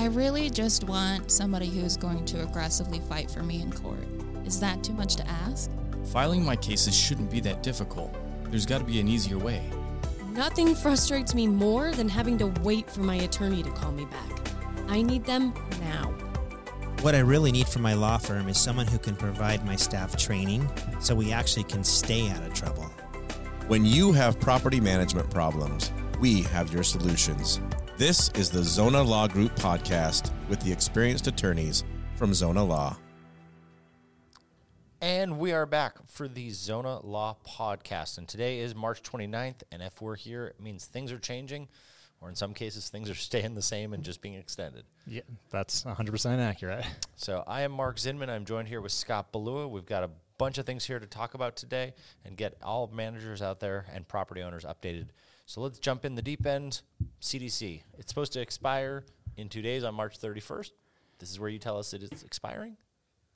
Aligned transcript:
I 0.00 0.06
really 0.06 0.48
just 0.48 0.84
want 0.84 1.30
somebody 1.30 1.68
who's 1.68 1.98
going 1.98 2.24
to 2.24 2.42
aggressively 2.42 3.00
fight 3.00 3.30
for 3.30 3.42
me 3.42 3.60
in 3.60 3.70
court. 3.70 4.08
Is 4.46 4.58
that 4.60 4.82
too 4.82 4.94
much 4.94 5.16
to 5.16 5.28
ask? 5.28 5.70
Filing 6.06 6.42
my 6.42 6.56
cases 6.56 6.96
shouldn't 6.96 7.30
be 7.30 7.38
that 7.40 7.62
difficult. 7.62 8.16
There's 8.44 8.64
got 8.64 8.78
to 8.78 8.84
be 8.84 8.98
an 8.98 9.08
easier 9.08 9.36
way. 9.36 9.62
Nothing 10.30 10.74
frustrates 10.74 11.34
me 11.34 11.46
more 11.46 11.92
than 11.92 12.08
having 12.08 12.38
to 12.38 12.46
wait 12.62 12.88
for 12.88 13.00
my 13.00 13.16
attorney 13.16 13.62
to 13.62 13.68
call 13.72 13.92
me 13.92 14.06
back. 14.06 14.40
I 14.88 15.02
need 15.02 15.26
them 15.26 15.52
now. 15.80 16.06
What 17.02 17.14
I 17.14 17.18
really 17.18 17.52
need 17.52 17.68
from 17.68 17.82
my 17.82 17.92
law 17.92 18.16
firm 18.16 18.48
is 18.48 18.56
someone 18.56 18.86
who 18.86 18.98
can 18.98 19.16
provide 19.16 19.66
my 19.66 19.76
staff 19.76 20.16
training 20.16 20.66
so 20.98 21.14
we 21.14 21.30
actually 21.30 21.64
can 21.64 21.84
stay 21.84 22.30
out 22.30 22.42
of 22.42 22.54
trouble. 22.54 22.84
When 23.66 23.84
you 23.84 24.12
have 24.12 24.40
property 24.40 24.80
management 24.80 25.28
problems, 25.28 25.92
we 26.20 26.40
have 26.44 26.72
your 26.72 26.84
solutions. 26.84 27.60
This 28.00 28.30
is 28.30 28.48
the 28.48 28.62
Zona 28.62 29.02
Law 29.02 29.28
Group 29.28 29.54
podcast 29.56 30.32
with 30.48 30.58
the 30.60 30.72
experienced 30.72 31.26
attorneys 31.26 31.84
from 32.14 32.32
Zona 32.32 32.64
Law. 32.64 32.96
And 35.02 35.38
we 35.38 35.52
are 35.52 35.66
back 35.66 35.98
for 36.06 36.26
the 36.26 36.48
Zona 36.48 37.00
Law 37.00 37.36
podcast. 37.46 38.16
And 38.16 38.26
today 38.26 38.60
is 38.60 38.74
March 38.74 39.02
29th. 39.02 39.64
And 39.70 39.82
if 39.82 40.00
we're 40.00 40.16
here, 40.16 40.46
it 40.46 40.58
means 40.58 40.86
things 40.86 41.12
are 41.12 41.18
changing, 41.18 41.68
or 42.22 42.30
in 42.30 42.34
some 42.34 42.54
cases, 42.54 42.88
things 42.88 43.10
are 43.10 43.14
staying 43.28 43.54
the 43.54 43.60
same 43.60 43.92
and 43.92 44.02
just 44.02 44.22
being 44.22 44.36
extended. 44.36 44.84
Yeah, 45.06 45.20
that's 45.50 45.84
100% 45.84 46.38
accurate. 46.38 46.86
So 47.16 47.44
I 47.46 47.60
am 47.60 47.72
Mark 47.72 47.98
Zinman. 47.98 48.30
I'm 48.30 48.46
joined 48.46 48.68
here 48.68 48.80
with 48.80 48.92
Scott 48.92 49.30
Baluha. 49.30 49.68
We've 49.68 49.84
got 49.84 50.04
a 50.04 50.10
bunch 50.38 50.56
of 50.56 50.64
things 50.64 50.86
here 50.86 50.98
to 50.98 51.06
talk 51.06 51.34
about 51.34 51.54
today 51.54 51.92
and 52.24 52.34
get 52.34 52.56
all 52.62 52.90
managers 52.90 53.42
out 53.42 53.60
there 53.60 53.84
and 53.92 54.08
property 54.08 54.40
owners 54.40 54.64
updated. 54.64 55.08
So 55.50 55.62
let's 55.62 55.80
jump 55.80 56.04
in 56.04 56.14
the 56.14 56.22
deep 56.22 56.46
end. 56.46 56.80
CDC. 57.20 57.82
It's 57.98 58.08
supposed 58.08 58.32
to 58.34 58.40
expire 58.40 59.04
in 59.36 59.48
two 59.48 59.62
days 59.62 59.82
on 59.82 59.96
March 59.96 60.16
31st. 60.16 60.70
This 61.18 61.28
is 61.28 61.40
where 61.40 61.50
you 61.50 61.58
tell 61.58 61.76
us 61.76 61.90
that 61.90 62.04
it 62.04 62.12
is 62.12 62.22
expiring. 62.22 62.76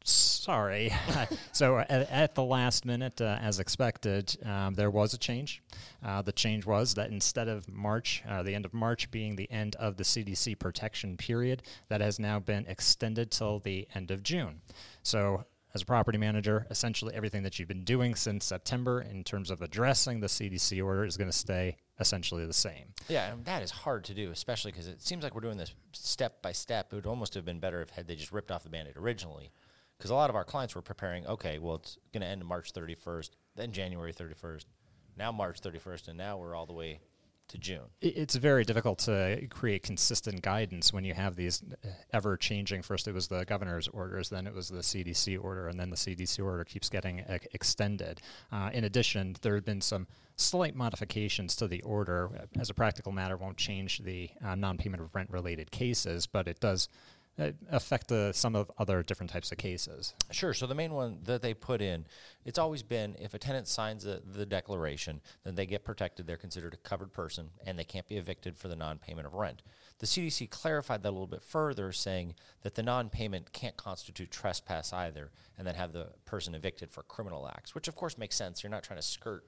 Sorry. 0.05 0.93
so 1.53 1.79
at, 1.79 1.91
at, 1.91 2.37
the 2.37 2.45
last 2.45 2.85
minute, 2.85 3.21
uh, 3.21 3.39
as 3.41 3.59
expected, 3.59 4.37
um, 4.47 4.75
there 4.75 4.93
was 4.93 5.13
a 5.13 5.19
change. 5.19 5.61
Uh, 6.05 6.23
the 6.23 6.31
change 6.31 6.65
was 6.65 6.95
that 6.95 7.11
instead 7.11 7.49
of 7.49 7.69
March, 7.69 8.23
uh, 8.29 8.45
the 8.45 8.55
end 8.55 8.65
of 8.65 8.73
March 8.73 9.11
being 9.11 9.35
the 9.35 9.51
end 9.51 9.75
of 9.75 9.97
the 9.97 10.05
CDC 10.05 10.57
protection 10.61 11.17
period, 11.17 11.65
that 11.89 12.01
has 12.01 12.21
now 12.21 12.39
been 12.39 12.65
extended 12.69 13.33
till 13.33 13.59
the 13.59 13.89
end 13.93 14.13
of 14.13 14.23
June. 14.23 14.61
So 15.03 15.47
as 15.75 15.83
a 15.83 15.87
property 15.87 16.19
manager, 16.19 16.67
essentially 16.71 17.15
everything 17.15 17.43
that 17.43 17.59
you've 17.59 17.69
been 17.69 17.85
doing 17.85 18.15
since 18.15 18.45
September 18.45 19.01
in 19.01 19.25
terms 19.25 19.51
of 19.51 19.61
addressing 19.61 20.21
the 20.21 20.29
CDC 20.29 20.83
order 20.85 21.05
is 21.05 21.17
going 21.17 21.31
to 21.31 21.37
stay 21.37 21.77
essentially 21.99 22.47
the 22.47 22.53
same. 22.53 22.93
Yeah, 23.09 23.33
that 23.45 23.63
is 23.63 23.71
hard 23.71 24.05
to 24.05 24.15
do, 24.15 24.31
especially 24.31 24.71
because 24.71 24.87
it 24.87 25.03
seems 25.03 25.25
like 25.25 25.35
we're 25.35 25.41
doing 25.41 25.57
this 25.57 25.75
step 25.93 26.41
by 26.43 26.53
step. 26.53 26.93
It 26.93 26.97
would 26.97 27.07
almost 27.07 27.35
have 27.35 27.45
been 27.45 27.59
better 27.59 27.83
if 27.83 27.91
had 27.91 28.07
they 28.07 28.15
just 28.15 28.33
ripped 28.33 28.53
off 28.53 28.63
the 28.63 28.71
band-aid 28.71 28.97
originally 28.97 29.51
because 29.99 30.11
a 30.11 30.15
lot 30.15 30.31
of 30.31 30.37
our 30.37 30.45
clients 30.45 30.75
were 30.77 30.83
preparing. 30.83 31.27
Okay, 31.27 31.59
well, 31.59 31.77
it's 31.77 31.99
going 32.13 32.21
to 32.23 32.27
end 32.27 32.45
March 32.45 32.73
31st, 32.73 33.31
then 33.57 33.73
January 33.73 34.13
31st, 34.13 34.67
now 35.17 35.33
March 35.33 35.61
31st, 35.61 36.09
and 36.09 36.19
now 36.19 36.37
we're 36.37 36.55
all 36.55 36.67
the 36.67 36.73
way 36.73 37.01
to 37.49 37.59
June. 37.59 37.91
It's 38.01 38.35
very 38.37 38.65
difficult 38.65 38.99
to 39.01 39.47
create 39.51 39.83
consistent 39.83 40.43
guidance 40.43 40.93
when 40.93 41.05
you 41.05 41.15
have 41.15 41.37
these 41.37 41.63
ever 42.13 42.37
changing. 42.37 42.83
First, 42.83 43.07
it 43.09 43.13
was 43.13 43.29
the 43.29 43.45
governor's 43.45 43.89
orders, 43.89 44.31
then 44.31 44.47
it 44.47 44.55
was 44.55 44.69
the 44.69 44.79
CDC 44.79 45.43
order, 45.43 45.69
and 45.69 45.79
then 45.79 45.91
the 45.91 45.97
CDC 45.97 46.45
order 46.45 46.65
keeps 46.65 46.89
getting 46.89 47.21
extended. 47.53 48.21
Uh, 48.51 48.71
in 48.73 48.85
addition, 48.85 49.37
there 49.43 49.55
have 49.55 49.65
been 49.65 49.81
some 49.81 50.07
slight 50.37 50.75
modifications 50.75 51.55
to 51.57 51.69
the 51.69 51.83
order. 51.83 52.49
As 52.59 52.71
a 52.71 52.75
practical 52.75 53.13
matter, 53.13 53.37
won't 53.37 53.57
change 53.57 54.01
the 54.01 54.31
uh, 54.45 54.55
non 54.55 54.79
payment 54.79 55.03
of 55.03 55.15
rent 55.15 55.31
related 55.31 55.71
cases, 55.71 56.27
but 56.27 56.49
it 56.49 56.61
does 56.61 56.89
uh, 56.89 57.14
Uh, 57.37 57.51
affect 57.69 58.07
the, 58.07 58.31
some 58.33 58.55
of 58.55 58.71
other 58.79 59.03
different 59.03 59.29
types 59.29 59.51
of 59.51 59.59
cases? 59.59 60.15
Sure. 60.31 60.55
So 60.55 60.69
the 60.69 60.75
main 60.75 60.95
one 60.95 61.19
that 61.25 61.43
they 61.43 61.53
put 61.53 61.81
in, 61.81 62.07
it's 62.45 62.61
always 62.61 62.85
been 62.85 63.17
if 63.19 63.35
a 63.35 63.39
tenant 63.39 63.67
signs 63.67 64.05
the 64.05 64.47
declaration, 64.47 65.21
then 65.43 65.57
they 65.57 65.67
get 65.67 65.85
protected. 65.85 66.29
They're 66.29 66.37
considered 66.37 66.75
a 66.75 66.89
covered 66.89 67.13
person, 67.13 67.51
and 67.67 67.77
they 67.77 67.83
can't 67.83 68.07
be 68.07 68.19
evicted 68.19 68.57
for 68.57 68.69
the 68.69 68.77
non-payment 68.77 69.27
of 69.27 69.35
rent. 69.35 69.63
The 69.99 70.07
CDC 70.07 70.51
clarified 70.51 71.03
that 71.03 71.09
a 71.09 71.11
little 71.11 71.27
bit 71.27 71.43
further, 71.43 71.91
saying 71.91 72.35
that 72.63 72.77
the 72.77 72.85
non-payment 72.85 73.53
can't 73.53 73.77
constitute 73.77 74.31
trespass 74.31 74.93
either, 74.93 75.33
and 75.59 75.67
then 75.67 75.75
have 75.75 75.93
the 75.93 76.11
person 76.27 76.55
evicted 76.55 76.93
for 76.93 77.03
criminal 77.03 77.49
acts, 77.49 77.75
which 77.75 77.89
of 77.89 77.97
course 77.97 78.17
makes 78.17 78.37
sense. 78.37 78.63
You're 78.63 78.71
not 78.71 78.85
trying 78.85 79.01
to 79.01 79.07
skirt 79.07 79.45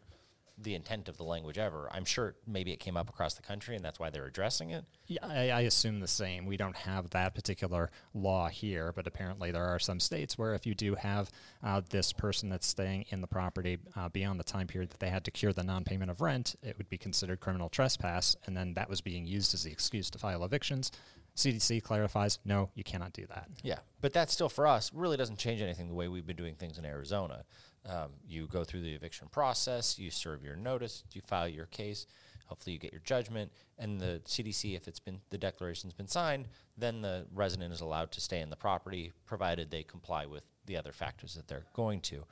the 0.58 0.74
intent 0.74 1.08
of 1.08 1.16
the 1.18 1.22
language 1.22 1.58
ever. 1.58 1.88
I'm 1.92 2.04
sure 2.04 2.34
maybe 2.46 2.72
it 2.72 2.80
came 2.80 2.96
up 2.96 3.10
across 3.10 3.34
the 3.34 3.42
country 3.42 3.76
and 3.76 3.84
that's 3.84 3.98
why 3.98 4.08
they're 4.08 4.26
addressing 4.26 4.70
it. 4.70 4.84
Yeah, 5.06 5.18
I, 5.22 5.50
I, 5.50 5.60
assume 5.62 6.00
the 6.00 6.08
same. 6.08 6.46
We 6.46 6.56
don't 6.56 6.76
have 6.76 7.10
that 7.10 7.34
particular 7.34 7.90
law 8.14 8.48
here, 8.48 8.92
but 8.94 9.06
apparently 9.06 9.50
there 9.50 9.66
are 9.66 9.78
some 9.78 10.00
states 10.00 10.38
where 10.38 10.54
if 10.54 10.66
you 10.66 10.74
do 10.74 10.94
have 10.94 11.30
uh, 11.62 11.82
this 11.90 12.12
person 12.12 12.48
that's 12.48 12.66
staying 12.66 13.04
in 13.10 13.20
the 13.20 13.26
property 13.26 13.78
uh, 13.96 14.08
beyond 14.08 14.40
the 14.40 14.44
time 14.44 14.66
period 14.66 14.90
that 14.90 15.00
they 15.00 15.10
had 15.10 15.24
to 15.24 15.30
cure 15.30 15.52
the 15.52 15.62
non 15.62 15.84
payment 15.84 16.10
of 16.10 16.20
rent, 16.22 16.56
it 16.62 16.78
would 16.78 16.88
be 16.88 16.98
considered 16.98 17.40
criminal 17.40 17.68
trespass, 17.68 18.34
and 18.46 18.56
then 18.56 18.74
that 18.74 18.88
was 18.88 19.00
being 19.00 19.26
used 19.26 19.52
as 19.52 19.64
the 19.64 19.70
excuse 19.70 20.08
to 20.10 20.18
file 20.18 20.44
evictions. 20.44 20.90
CDC 21.36 21.82
clarifies, 21.82 22.38
no, 22.46 22.70
you 22.74 22.82
cannot 22.82 23.12
do 23.12 23.26
that. 23.26 23.48
Yeah, 23.62 23.80
but 24.00 24.14
that 24.14 24.30
still 24.30 24.48
for 24.48 24.66
us 24.66 24.90
really 24.94 25.18
doesn't 25.18 25.38
change 25.38 25.60
anything 25.60 25.88
the 25.88 25.94
way 25.94 26.08
we've 26.08 26.26
been 26.26 26.36
doing 26.36 26.54
things 26.54 26.78
in 26.78 26.86
Arizona. 26.86 27.44
Um, 27.88 28.10
you 28.28 28.46
go 28.46 28.64
through 28.64 28.80
the 28.80 28.94
eviction 28.94 29.28
process, 29.30 29.98
you 29.98 30.10
serve 30.10 30.42
your 30.42 30.56
notice, 30.56 31.04
you 31.12 31.20
file 31.26 31.48
your 31.48 31.66
case. 31.66 32.06
Hopefully, 32.46 32.72
you 32.74 32.78
get 32.78 32.92
your 32.92 33.02
judgment, 33.04 33.50
and 33.78 34.00
the 34.00 34.20
CDC, 34.24 34.76
if 34.76 34.88
it's 34.88 35.00
been 35.00 35.20
the 35.30 35.38
declaration's 35.38 35.92
been 35.92 36.06
signed, 36.06 36.48
then 36.76 37.00
the 37.02 37.26
resident 37.34 37.72
is 37.72 37.80
allowed 37.80 38.12
to 38.12 38.20
stay 38.20 38.40
in 38.40 38.50
the 38.50 38.56
property, 38.56 39.12
provided 39.24 39.70
they 39.70 39.82
comply 39.82 40.26
with 40.26 40.44
the 40.66 40.76
other 40.76 40.92
factors 40.92 41.34
that 41.34 41.48
they're 41.48 41.66
going 41.74 42.00
to. 42.00 42.24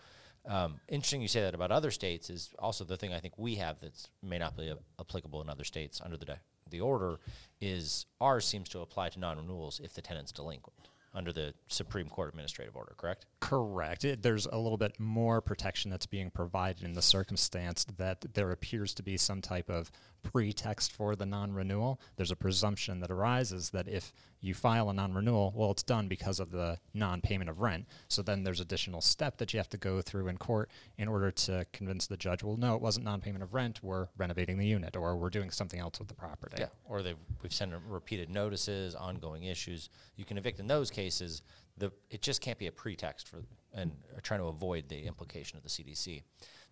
Um, 0.47 0.81
interesting 0.89 1.23
you 1.23 1.29
say 1.29 1.41
that 1.41 1.55
about 1.55 1.71
other 1.71 1.91
states 1.91 2.29
is 2.31 2.51
also 2.59 2.85
the 2.85 2.97
thing 2.97 3.15
I 3.15 3.21
think 3.21 3.39
we 3.39 3.55
have 3.57 3.81
that 3.81 4.09
may 4.23 4.39
not 4.39 4.57
be 4.57 4.69
a- 4.69 4.79
applicable 5.01 5.41
in 5.41 5.49
other 5.49 5.65
states 5.65 6.01
under 6.05 6.17
the 6.17 6.27
de- 6.27 6.41
the 6.71 6.81
order 6.81 7.19
is 7.61 8.07
ours 8.21 8.45
seems 8.45 8.69
to 8.71 8.81
apply 8.81 9.09
to 9.11 9.21
non-renewals 9.21 9.81
if 9.83 9.95
the 9.95 10.03
tenant's 10.03 10.33
delinquent 10.33 10.89
under 11.15 11.33
the 11.33 11.55
Supreme 11.69 12.09
Court 12.09 12.31
administrative 12.31 12.77
order, 12.77 12.95
correct? 12.97 13.27
Correct. 13.41 14.05
It, 14.05 14.23
there's 14.23 14.47
a 14.47 14.59
little 14.59 14.79
bit 14.79 14.99
more 14.99 15.41
protection 15.41 15.91
that's 15.91 16.07
being 16.07 16.31
provided 16.31 16.83
in 16.83 16.95
the 16.95 17.03
circumstance 17.03 17.85
that 17.97 18.35
there 18.35 18.51
appears 18.51 18.95
to 18.95 19.03
be 19.03 19.17
some 19.17 19.41
type 19.41 19.71
of 19.71 19.91
pretext 20.25 20.91
for 20.91 21.15
the 21.15 21.27
non 21.27 21.53
renewal. 21.53 22.01
There's 22.17 22.33
a 22.33 22.37
presumption 22.37 22.99
that 23.01 23.11
arises 23.11 23.71
that 23.71 23.87
if 23.87 24.13
you 24.41 24.55
file 24.55 24.91
a 24.91 24.93
non 24.93 25.15
renewal, 25.15 25.53
well, 25.55 25.71
it's 25.71 25.83
done 25.83 26.09
because 26.09 26.41
of 26.41 26.51
the 26.51 26.79
non 26.93 27.21
payment 27.21 27.49
of 27.49 27.61
rent. 27.61 27.87
So 28.09 28.23
then 28.23 28.43
there's 28.43 28.61
additional 28.61 29.01
step 29.01 29.37
that 29.39 29.53
you 29.53 29.59
have 29.59 29.69
to 29.71 29.77
go 29.77 30.03
through 30.03 30.29
in 30.29 30.39
court 30.39 30.71
in 30.99 31.07
order 31.07 31.31
to 31.31 31.67
convince 31.73 32.07
the 32.07 32.17
judge, 32.17 32.43
well, 32.43 32.57
no, 32.57 32.75
it 32.75 32.81
wasn't 32.81 33.05
non 33.05 33.21
payment 33.21 33.45
of 33.45 33.55
rent. 33.55 33.81
We're 33.83 34.09
renovating 34.17 34.59
the 34.59 34.67
unit 34.67 34.97
or 34.97 35.17
we're 35.17 35.31
doing 35.31 35.51
something 35.51 35.79
else 35.79 35.99
with 35.99 36.09
the 36.09 36.15
property. 36.15 36.57
Yeah. 36.59 36.69
Or 36.85 37.03
they've, 37.03 37.17
we've 37.43 37.53
sent 37.53 37.73
repeated 37.89 38.31
notices, 38.31 38.95
ongoing 38.95 39.45
issues. 39.45 39.91
You 40.17 40.25
can 40.25 40.39
evict 40.39 40.59
in 40.59 40.67
those 40.67 40.91
cases 40.91 41.43
the 41.79 41.93
it 42.11 42.23
just 42.23 42.41
can't 42.41 42.59
be 42.59 42.67
a 42.67 42.73
pretext 42.73 43.29
for 43.29 43.43
and 43.75 43.93
trying 44.23 44.41
to 44.41 44.47
avoid 44.47 44.89
the 44.89 45.05
implication 45.05 45.57
of 45.57 45.65
the 45.65 45.69
CDC. 45.69 46.23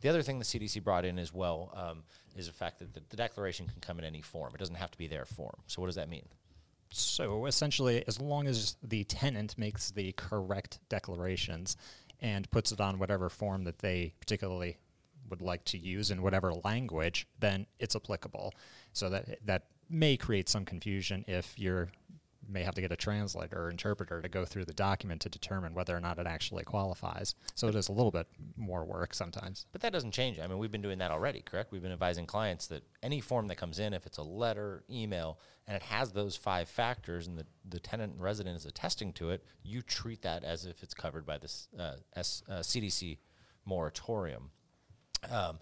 The 0.00 0.08
other 0.08 0.22
thing 0.22 0.38
the 0.38 0.44
CDC 0.44 0.82
brought 0.82 1.04
in 1.04 1.18
as 1.18 1.32
well 1.32 1.72
um, 1.74 2.04
is 2.36 2.46
the 2.46 2.52
fact 2.52 2.78
that 2.78 2.94
the, 2.94 3.00
the, 3.08 3.16
declaration 3.16 3.66
can 3.66 3.80
come 3.80 3.98
in 3.98 4.04
any 4.04 4.22
form. 4.22 4.52
It 4.54 4.58
doesn't 4.58 4.76
have 4.76 4.90
to 4.92 4.98
be 4.98 5.06
their 5.08 5.24
form. 5.24 5.56
So 5.66 5.80
what 5.80 5.86
does 5.86 5.96
that 5.96 6.08
mean? 6.08 6.26
So 6.90 7.46
essentially, 7.46 8.04
as 8.06 8.20
long 8.20 8.46
as 8.46 8.76
the 8.82 9.04
tenant 9.04 9.56
makes 9.56 9.90
the 9.90 10.12
correct 10.12 10.78
declarations 10.88 11.76
and 12.20 12.50
puts 12.50 12.70
it 12.70 12.80
on 12.80 12.98
whatever 12.98 13.28
form 13.28 13.64
that 13.64 13.78
they 13.78 14.14
particularly 14.20 14.76
would 15.30 15.40
like 15.42 15.64
to 15.66 15.78
use 15.78 16.10
in 16.10 16.22
whatever 16.22 16.52
language, 16.64 17.26
then 17.40 17.66
it's 17.78 17.96
applicable. 17.96 18.54
So 18.92 19.08
that 19.08 19.44
that 19.46 19.64
may 19.88 20.16
create 20.16 20.48
some 20.48 20.64
confusion 20.64 21.24
if 21.28 21.58
you're 21.58 21.88
may 22.48 22.62
have 22.62 22.74
to 22.74 22.80
get 22.80 22.92
a 22.92 22.96
translator 22.96 23.64
or 23.64 23.70
interpreter 23.70 24.20
to 24.20 24.28
go 24.28 24.44
through 24.44 24.64
the 24.64 24.72
document 24.72 25.20
to 25.22 25.28
determine 25.28 25.74
whether 25.74 25.96
or 25.96 26.00
not 26.00 26.18
it 26.18 26.26
actually 26.26 26.64
qualifies. 26.64 27.34
So 27.54 27.68
it 27.68 27.74
is 27.74 27.88
a 27.88 27.92
little 27.92 28.10
bit 28.10 28.26
more 28.56 28.84
work 28.84 29.14
sometimes. 29.14 29.66
But 29.72 29.80
that 29.82 29.92
doesn't 29.92 30.12
change. 30.12 30.38
I 30.38 30.46
mean, 30.46 30.58
we've 30.58 30.70
been 30.70 30.82
doing 30.82 30.98
that 30.98 31.10
already, 31.10 31.40
correct? 31.40 31.72
We've 31.72 31.82
been 31.82 31.92
advising 31.92 32.26
clients 32.26 32.66
that 32.68 32.84
any 33.02 33.20
form 33.20 33.48
that 33.48 33.56
comes 33.56 33.78
in, 33.78 33.94
if 33.94 34.06
it's 34.06 34.18
a 34.18 34.22
letter, 34.22 34.84
email, 34.90 35.38
and 35.66 35.76
it 35.76 35.82
has 35.82 36.12
those 36.12 36.36
five 36.36 36.68
factors 36.68 37.26
and 37.26 37.38
the, 37.38 37.46
the 37.68 37.80
tenant 37.80 38.14
and 38.14 38.22
resident 38.22 38.56
is 38.56 38.66
attesting 38.66 39.12
to 39.14 39.30
it, 39.30 39.44
you 39.62 39.82
treat 39.82 40.22
that 40.22 40.44
as 40.44 40.66
if 40.66 40.82
it's 40.82 40.94
covered 40.94 41.24
by 41.24 41.38
this 41.38 41.68
uh, 41.78 41.94
S, 42.16 42.42
uh, 42.48 42.54
CDC 42.54 43.18
moratorium. 43.64 44.50
Um, 45.30 45.58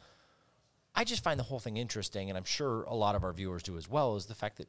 I 0.94 1.04
just 1.04 1.22
find 1.22 1.38
the 1.38 1.44
whole 1.44 1.60
thing 1.60 1.76
interesting, 1.76 2.30
and 2.30 2.36
I'm 2.36 2.44
sure 2.44 2.82
a 2.84 2.94
lot 2.94 3.14
of 3.14 3.24
our 3.24 3.32
viewers 3.32 3.62
do 3.62 3.76
as 3.76 3.88
well, 3.88 4.16
is 4.16 4.26
the 4.26 4.34
fact 4.34 4.56
that 4.58 4.68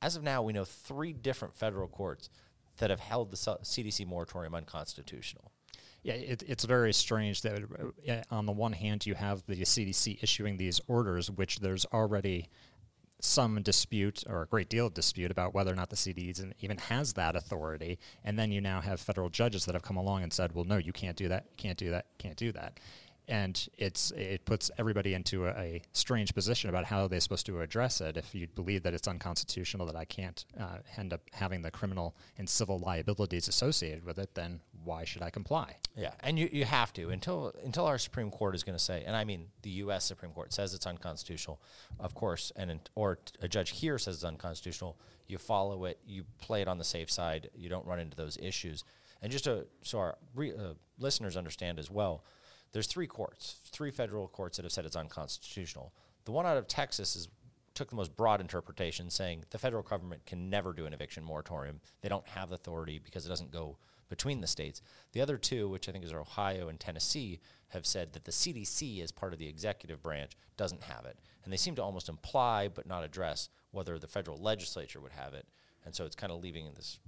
as 0.00 0.16
of 0.16 0.22
now, 0.22 0.42
we 0.42 0.52
know 0.52 0.64
three 0.64 1.12
different 1.12 1.54
federal 1.54 1.88
courts 1.88 2.30
that 2.78 2.90
have 2.90 3.00
held 3.00 3.30
the 3.30 3.36
CDC 3.36 4.06
moratorium 4.06 4.54
unconstitutional. 4.54 5.50
Yeah, 6.02 6.14
it, 6.14 6.44
it's 6.46 6.64
very 6.64 6.92
strange 6.92 7.42
that 7.42 7.62
uh, 8.08 8.22
on 8.30 8.46
the 8.46 8.52
one 8.52 8.72
hand 8.72 9.04
you 9.04 9.14
have 9.14 9.44
the 9.46 9.56
CDC 9.56 10.22
issuing 10.22 10.56
these 10.56 10.80
orders, 10.86 11.30
which 11.30 11.58
there's 11.58 11.84
already 11.92 12.48
some 13.20 13.60
dispute 13.62 14.22
or 14.28 14.42
a 14.42 14.46
great 14.46 14.68
deal 14.68 14.86
of 14.86 14.94
dispute 14.94 15.32
about 15.32 15.52
whether 15.52 15.72
or 15.72 15.74
not 15.74 15.90
the 15.90 15.96
CDC 15.96 16.52
even 16.60 16.78
has 16.78 17.14
that 17.14 17.34
authority. 17.34 17.98
And 18.24 18.38
then 18.38 18.52
you 18.52 18.60
now 18.60 18.80
have 18.80 19.00
federal 19.00 19.28
judges 19.28 19.64
that 19.64 19.74
have 19.74 19.82
come 19.82 19.96
along 19.96 20.22
and 20.22 20.32
said, 20.32 20.54
well, 20.54 20.64
no, 20.64 20.76
you 20.76 20.92
can't 20.92 21.16
do 21.16 21.26
that, 21.28 21.56
can't 21.56 21.76
do 21.76 21.90
that, 21.90 22.06
can't 22.18 22.36
do 22.36 22.52
that 22.52 22.78
and 23.28 23.68
it's 23.76 24.10
it 24.12 24.44
puts 24.46 24.70
everybody 24.78 25.12
into 25.12 25.46
a, 25.46 25.50
a, 25.50 25.82
strange 25.92 26.34
position 26.34 26.70
about 26.70 26.86
how 26.86 27.06
they're 27.06 27.20
supposed 27.20 27.44
to 27.46 27.60
address 27.60 28.00
it. 28.00 28.16
If 28.16 28.34
you 28.34 28.48
believe 28.48 28.82
that 28.84 28.94
it's 28.94 29.06
unconstitutional, 29.06 29.86
that 29.86 29.96
I 29.96 30.06
can't 30.06 30.44
uh, 30.58 30.78
end 30.96 31.12
up 31.12 31.20
having 31.32 31.60
the 31.60 31.70
criminal 31.70 32.16
and 32.38 32.48
civil 32.48 32.78
liabilities 32.78 33.46
associated 33.46 34.04
with 34.04 34.18
it, 34.18 34.34
then 34.34 34.60
why 34.82 35.04
should 35.04 35.22
I 35.22 35.30
comply? 35.30 35.76
Yeah, 35.94 36.12
and 36.20 36.38
you, 36.38 36.48
you 36.50 36.64
have 36.64 36.92
to 36.94 37.10
until 37.10 37.52
until 37.62 37.84
our 37.84 37.98
Supreme 37.98 38.30
Court 38.30 38.54
is 38.54 38.64
going 38.64 38.78
to 38.78 38.82
say, 38.82 39.04
and 39.06 39.14
I 39.14 39.24
mean 39.24 39.48
the 39.62 39.70
U.S. 39.70 40.06
Supreme 40.06 40.32
Court 40.32 40.52
says 40.52 40.72
it's 40.72 40.86
unconstitutional, 40.86 41.60
of 42.00 42.14
course, 42.14 42.50
and 42.56 42.80
or 42.94 43.18
a 43.42 43.48
judge 43.48 43.70
here 43.70 43.98
says 43.98 44.16
it's 44.16 44.24
unconstitutional. 44.24 44.96
You 45.26 45.36
follow 45.36 45.84
it, 45.84 45.98
you 46.06 46.24
play 46.38 46.62
it 46.62 46.68
on 46.68 46.78
the 46.78 46.84
safe 46.84 47.10
side, 47.10 47.50
you 47.54 47.68
don't 47.68 47.86
run 47.86 47.98
into 47.98 48.16
those 48.16 48.38
issues. 48.38 48.84
And 49.20 49.30
just 49.30 49.44
to, 49.44 49.66
so 49.82 49.98
our 49.98 50.16
re, 50.34 50.52
uh, 50.52 50.74
listeners 50.98 51.36
understand 51.36 51.78
as 51.78 51.90
well 51.90 52.24
there's 52.72 52.86
three 52.86 53.06
courts, 53.06 53.56
three 53.66 53.90
federal 53.90 54.28
courts 54.28 54.56
that 54.56 54.64
have 54.64 54.72
said 54.72 54.84
it's 54.84 54.96
unconstitutional. 54.96 55.92
The 56.24 56.32
one 56.32 56.46
out 56.46 56.56
of 56.56 56.68
Texas 56.68 57.16
is 57.16 57.28
took 57.78 57.90
the 57.90 57.96
most 57.96 58.16
broad 58.16 58.40
interpretation, 58.40 59.08
saying 59.08 59.44
the 59.50 59.58
federal 59.58 59.84
government 59.84 60.26
can 60.26 60.50
never 60.50 60.72
do 60.72 60.86
an 60.86 60.92
eviction 60.92 61.22
moratorium. 61.22 61.80
They 62.00 62.08
don't 62.08 62.26
have 62.26 62.50
authority 62.50 62.98
because 62.98 63.24
it 63.24 63.28
doesn't 63.28 63.52
go 63.52 63.78
between 64.08 64.40
the 64.40 64.48
states. 64.48 64.82
The 65.12 65.20
other 65.20 65.36
two, 65.36 65.68
which 65.68 65.88
I 65.88 65.92
think 65.92 66.04
is 66.04 66.12
Ohio 66.12 66.68
and 66.68 66.80
Tennessee, 66.80 67.38
have 67.68 67.86
said 67.86 68.12
that 68.12 68.24
the 68.24 68.32
CDC, 68.32 69.00
as 69.00 69.12
part 69.12 69.32
of 69.32 69.38
the 69.38 69.46
executive 69.46 70.02
branch, 70.02 70.32
doesn't 70.56 70.82
have 70.82 71.04
it. 71.04 71.18
And 71.44 71.52
they 71.52 71.56
seem 71.56 71.76
to 71.76 71.82
almost 71.82 72.08
imply 72.08 72.66
but 72.66 72.86
not 72.86 73.04
address 73.04 73.48
whether 73.70 73.96
the 73.96 74.08
federal 74.08 74.38
legislature 74.38 75.00
would 75.00 75.12
have 75.12 75.34
it. 75.34 75.46
And 75.84 75.94
so 75.94 76.04
it's 76.04 76.16
kind 76.16 76.32
of 76.32 76.42
leaving 76.42 76.66
in 76.66 76.74
this 76.74 76.98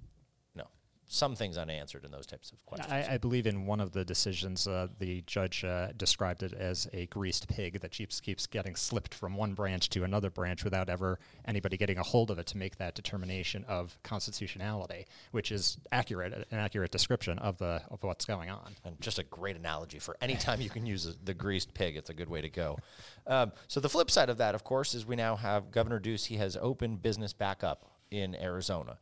some 1.12 1.34
things 1.34 1.58
unanswered 1.58 2.04
in 2.04 2.12
those 2.12 2.24
types 2.24 2.52
of 2.52 2.64
questions. 2.66 2.92
I, 2.92 3.14
I 3.14 3.18
believe 3.18 3.44
in 3.44 3.66
one 3.66 3.80
of 3.80 3.90
the 3.90 4.04
decisions, 4.04 4.68
uh, 4.68 4.86
the 5.00 5.22
judge 5.26 5.64
uh, 5.64 5.88
described 5.96 6.44
it 6.44 6.52
as 6.52 6.88
a 6.92 7.06
greased 7.06 7.48
pig 7.48 7.80
that 7.80 7.90
keeps 7.90 8.20
keeps 8.20 8.46
getting 8.46 8.76
slipped 8.76 9.12
from 9.12 9.34
one 9.34 9.54
branch 9.54 9.88
to 9.90 10.04
another 10.04 10.30
branch 10.30 10.62
without 10.62 10.88
ever 10.88 11.18
anybody 11.44 11.76
getting 11.76 11.98
a 11.98 12.02
hold 12.04 12.30
of 12.30 12.38
it 12.38 12.46
to 12.46 12.56
make 12.56 12.76
that 12.76 12.94
determination 12.94 13.64
of 13.66 13.98
constitutionality, 14.04 15.04
which 15.32 15.50
is 15.50 15.78
accurate, 15.90 16.32
an 16.32 16.58
accurate 16.58 16.92
description 16.92 17.40
of 17.40 17.58
the 17.58 17.82
of 17.90 18.04
what's 18.04 18.24
going 18.24 18.48
on. 18.48 18.76
And 18.84 19.00
just 19.00 19.18
a 19.18 19.24
great 19.24 19.56
analogy 19.56 19.98
for 19.98 20.16
any 20.20 20.36
time 20.36 20.60
you 20.60 20.70
can 20.70 20.86
use 20.86 21.16
the 21.24 21.34
greased 21.34 21.74
pig. 21.74 21.96
It's 21.96 22.10
a 22.10 22.14
good 22.14 22.28
way 22.28 22.40
to 22.40 22.48
go. 22.48 22.78
Um, 23.26 23.50
so 23.66 23.80
the 23.80 23.88
flip 23.88 24.12
side 24.12 24.30
of 24.30 24.38
that, 24.38 24.54
of 24.54 24.62
course, 24.62 24.94
is 24.94 25.04
we 25.04 25.16
now 25.16 25.34
have 25.34 25.72
Governor 25.72 25.98
Ducey. 25.98 26.28
He 26.28 26.36
has 26.36 26.56
opened 26.56 27.02
business 27.02 27.32
back 27.32 27.64
up 27.64 27.90
in 28.12 28.36
Arizona 28.36 28.98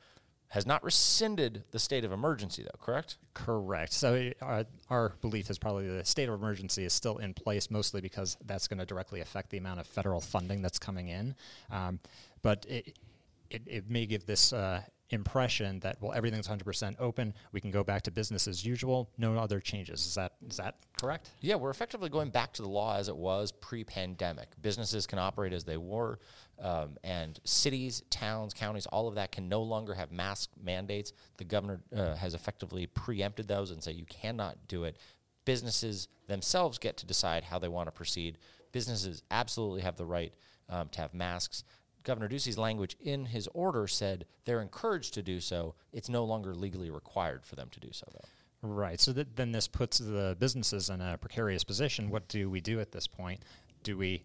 has 0.48 0.66
not 0.66 0.82
rescinded 0.82 1.64
the 1.72 1.78
state 1.78 2.04
of 2.04 2.12
emergency, 2.12 2.62
though, 2.62 2.78
correct? 2.80 3.18
Correct. 3.34 3.92
So 3.92 4.32
our, 4.40 4.60
uh, 4.60 4.64
our 4.88 5.12
belief 5.20 5.50
is 5.50 5.58
probably 5.58 5.86
the 5.88 6.04
state 6.04 6.28
of 6.28 6.34
emergency 6.34 6.84
is 6.84 6.92
still 6.92 7.18
in 7.18 7.34
place, 7.34 7.70
mostly 7.70 8.00
because 8.00 8.36
that's 8.46 8.66
going 8.66 8.78
to 8.78 8.86
directly 8.86 9.20
affect 9.20 9.50
the 9.50 9.58
amount 9.58 9.80
of 9.80 9.86
federal 9.86 10.20
funding 10.20 10.62
that's 10.62 10.78
coming 10.78 11.08
in. 11.08 11.34
Um, 11.70 12.00
but 12.40 12.64
it, 12.66 12.98
it, 13.50 13.62
it, 13.66 13.90
may 13.90 14.06
give 14.06 14.24
this 14.24 14.52
uh, 14.52 14.82
impression 15.10 15.80
that 15.80 15.96
well 16.00 16.12
everything's 16.12 16.46
100% 16.46 16.96
open 16.98 17.32
we 17.52 17.60
can 17.60 17.70
go 17.70 17.82
back 17.82 18.02
to 18.02 18.10
business 18.10 18.46
as 18.46 18.64
usual 18.64 19.10
no 19.16 19.36
other 19.38 19.58
changes. 19.60 20.04
Is 20.04 20.14
that 20.14 20.34
is 20.48 20.58
that 20.58 20.76
correct? 21.00 21.30
Yeah 21.40 21.54
we're 21.54 21.70
effectively 21.70 22.08
going 22.10 22.30
back 22.30 22.52
to 22.54 22.62
the 22.62 22.68
law 22.68 22.96
as 22.96 23.08
it 23.08 23.16
was 23.16 23.52
pre-pandemic. 23.52 24.48
Businesses 24.60 25.06
can 25.06 25.18
operate 25.18 25.52
as 25.52 25.64
they 25.64 25.76
were 25.76 26.18
um, 26.62 26.98
and 27.02 27.40
cities 27.44 28.02
towns 28.10 28.52
counties 28.52 28.86
all 28.86 29.08
of 29.08 29.14
that 29.14 29.32
can 29.32 29.48
no 29.48 29.62
longer 29.62 29.94
have 29.94 30.12
mask 30.12 30.50
mandates. 30.62 31.12
The 31.38 31.44
governor 31.44 31.80
uh, 31.96 32.14
has 32.16 32.34
effectively 32.34 32.86
preempted 32.86 33.48
those 33.48 33.70
and 33.70 33.82
say 33.82 33.92
you 33.92 34.06
cannot 34.06 34.56
do 34.68 34.84
it. 34.84 34.98
Businesses 35.46 36.08
themselves 36.26 36.78
get 36.78 36.98
to 36.98 37.06
decide 37.06 37.44
how 37.44 37.58
they 37.58 37.68
want 37.68 37.86
to 37.86 37.92
proceed. 37.92 38.36
Businesses 38.72 39.22
absolutely 39.30 39.80
have 39.80 39.96
the 39.96 40.04
right 40.04 40.34
um, 40.68 40.88
to 40.90 41.00
have 41.00 41.14
masks 41.14 41.64
Governor 42.04 42.28
Ducey's 42.28 42.58
language 42.58 42.96
in 43.00 43.26
his 43.26 43.48
order 43.54 43.86
said 43.86 44.26
they're 44.44 44.62
encouraged 44.62 45.14
to 45.14 45.22
do 45.22 45.40
so. 45.40 45.74
It's 45.92 46.08
no 46.08 46.24
longer 46.24 46.54
legally 46.54 46.90
required 46.90 47.44
for 47.44 47.56
them 47.56 47.68
to 47.70 47.80
do 47.80 47.88
so, 47.92 48.06
though. 48.12 48.28
Right. 48.60 49.00
So 49.00 49.12
th- 49.12 49.28
then 49.36 49.52
this 49.52 49.68
puts 49.68 49.98
the 49.98 50.36
businesses 50.38 50.90
in 50.90 51.00
a 51.00 51.16
precarious 51.18 51.64
position. 51.64 52.10
What 52.10 52.28
do 52.28 52.50
we 52.50 52.60
do 52.60 52.80
at 52.80 52.92
this 52.92 53.06
point? 53.06 53.42
Do 53.82 53.96
we 53.96 54.24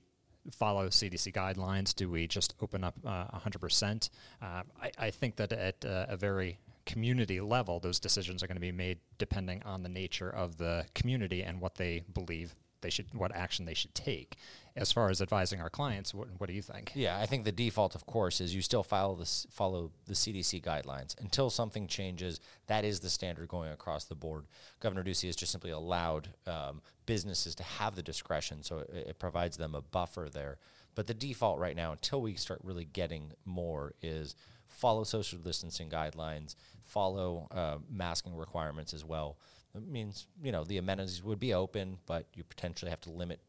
follow 0.52 0.88
CDC 0.88 1.34
guidelines? 1.34 1.96
Do 1.96 2.10
we 2.10 2.28
just 2.28 2.56
open 2.62 2.84
up 2.84 2.96
uh, 3.06 3.25
100%? 3.38 4.10
Uh, 4.42 4.64
I, 4.81 4.92
I, 4.98 5.10
think 5.12 5.36
that 5.38 5.54
at 5.54 5.86
uh, 5.86 6.08
a 6.10 6.18
very 6.18 6.58
community 6.86 7.40
level, 7.40 7.80
those 7.80 8.00
decisions 8.00 8.44
are 8.44 8.48
going 8.48 8.58
to 8.58 8.62
be 8.62 8.72
made 8.72 9.00
depending 9.18 9.62
on 9.64 9.84
the 9.84 9.90
nature 9.90 10.30
of 10.30 10.58
the 10.58 10.86
community 10.96 11.44
and 11.44 11.62
what 11.62 11.75
they 11.75 12.04
believe 12.14 12.56
they 12.84 12.92
should 12.92 13.08
what 13.14 13.36
action 13.36 13.66
they 13.66 13.74
should 13.74 13.96
take. 13.96 14.38
As 14.76 14.92
far 14.92 15.10
as 15.10 15.22
advising 15.22 15.62
our 15.62 15.70
clients, 15.70 16.14
what, 16.14 16.28
what 16.40 16.48
do 16.48 16.54
you 16.54 16.62
think? 16.62 16.92
Yeah, 16.96 17.20
I 17.20 17.28
think 17.28 17.46
the 17.46 17.52
default, 17.52 17.94
of 17.94 18.08
course, 18.08 18.42
is 18.42 18.56
you 18.56 18.62
still 18.62 18.84
follow 18.84 19.16
this 19.16 19.48
follow 19.50 19.92
the 20.06 20.14
CDC 20.14 20.64
guidelines 20.64 21.20
until 21.20 21.50
something 21.50 21.88
changes. 21.88 22.40
That 22.68 22.86
is 22.86 23.00
the 23.00 23.10
standard 23.10 23.48
going 23.48 23.72
across 23.72 24.06
the 24.06 24.16
board. 24.16 24.46
Governor 24.80 25.04
Ducey 25.04 25.28
has 25.28 25.36
just 25.36 25.52
simply 25.52 25.72
allowed 25.72 26.30
um, 26.46 26.82
businesses 27.06 27.56
to 27.56 27.64
have 27.64 27.96
the 27.96 28.04
discretion, 28.04 28.64
so 28.64 28.80
it, 28.80 28.90
it 29.10 29.20
provides 29.20 29.58
them 29.58 29.74
a 29.74 29.82
buffer 29.82 30.28
there. 30.32 30.58
But 30.96 31.08
the 31.08 31.14
default 31.14 31.60
right 31.60 31.76
now, 31.76 31.92
until 31.92 32.22
we 32.22 32.36
start 32.36 32.60
really 32.64 32.86
getting 32.86 33.34
more, 33.46 33.94
is 34.02 34.36
follow 34.74 35.04
social 35.04 35.40
distancing 35.40 35.90
guidelines, 35.90 36.56
follow 36.84 37.48
uh, 37.52 37.78
masking 37.90 38.36
requirements 38.36 38.94
as 38.94 39.06
well. 39.06 39.38
It 39.75 39.88
means 39.88 40.28
you 40.44 40.52
know 40.52 40.64
the 40.64 40.78
amenities 40.78 41.24
would 41.24 41.40
be 41.40 41.54
open, 41.54 41.98
but 42.06 42.28
you 42.34 42.44
potentially 42.44 42.92
have 42.92 43.02
to 43.02 43.12
limit 43.12 43.40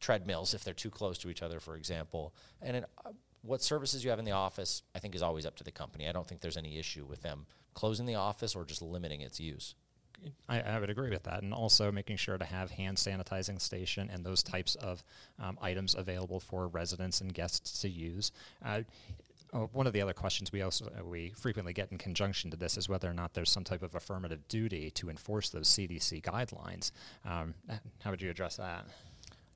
treadmills 0.00 0.54
if 0.54 0.64
they're 0.64 0.74
too 0.74 0.90
close 0.90 1.18
to 1.18 1.30
each 1.30 1.42
other, 1.42 1.60
for 1.60 1.76
example. 1.76 2.34
And 2.60 2.78
it, 2.78 2.84
uh, 3.04 3.10
what 3.42 3.62
services 3.62 4.02
you 4.02 4.10
have 4.10 4.18
in 4.18 4.24
the 4.24 4.32
office, 4.32 4.82
I 4.94 4.98
think, 4.98 5.14
is 5.14 5.22
always 5.22 5.46
up 5.46 5.56
to 5.56 5.64
the 5.64 5.70
company. 5.70 6.08
I 6.08 6.12
don't 6.12 6.26
think 6.26 6.40
there's 6.40 6.56
any 6.56 6.78
issue 6.78 7.04
with 7.04 7.22
them 7.22 7.46
closing 7.74 8.06
the 8.06 8.14
office 8.14 8.54
or 8.54 8.64
just 8.64 8.82
limiting 8.82 9.20
its 9.20 9.38
use. 9.38 9.74
I, 10.48 10.60
I, 10.60 10.78
would 10.78 10.90
agree 10.90 11.10
with 11.10 11.24
that, 11.24 11.42
and 11.42 11.52
also 11.52 11.92
making 11.92 12.16
sure 12.16 12.38
to 12.38 12.44
have 12.44 12.70
hand 12.70 12.96
sanitizing 12.96 13.60
station 13.60 14.08
and 14.10 14.24
those 14.24 14.42
types 14.42 14.74
of 14.76 15.02
um, 15.38 15.58
items 15.60 15.94
available 15.94 16.40
for 16.40 16.68
residents 16.68 17.20
and 17.20 17.34
guests 17.34 17.80
to 17.82 17.88
use. 17.88 18.32
Uh, 18.64 18.82
Oh, 19.52 19.68
one 19.72 19.86
of 19.86 19.92
the 19.92 20.00
other 20.00 20.12
questions 20.12 20.50
we 20.50 20.62
also 20.62 20.86
uh, 20.86 21.04
we 21.04 21.32
frequently 21.36 21.72
get 21.72 21.92
in 21.92 21.98
conjunction 21.98 22.50
to 22.50 22.56
this 22.56 22.76
is 22.76 22.88
whether 22.88 23.08
or 23.08 23.14
not 23.14 23.34
there's 23.34 23.50
some 23.50 23.64
type 23.64 23.82
of 23.82 23.94
affirmative 23.94 24.46
duty 24.48 24.90
to 24.92 25.10
enforce 25.10 25.48
those 25.48 25.68
CDC 25.68 26.22
guidelines. 26.22 26.90
Um, 27.24 27.54
how 28.02 28.10
would 28.10 28.20
you 28.20 28.30
address 28.30 28.56
that? 28.56 28.86